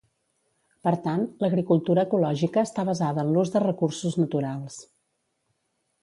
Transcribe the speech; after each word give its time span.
Per 0.87 0.91
tant, 1.01 1.25
l'agricultura 1.43 2.05
ecològica 2.09 2.63
està 2.69 2.85
basada 2.89 3.25
en 3.25 3.29
l'ús 3.35 3.51
de 3.57 3.61
recursos 3.65 4.17
naturals. 4.23 4.79